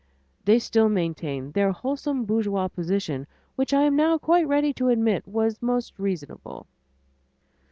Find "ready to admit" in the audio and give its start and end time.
4.47-5.27